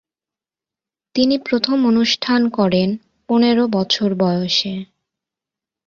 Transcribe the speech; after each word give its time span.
তিনি 1.15 1.35
প্রথম 1.39 1.77
অনুষ্ঠান 1.85 2.41
করেন 2.49 2.89
পনের 3.29 3.57
বছর 3.67 4.09
বয়সে। 4.15 4.73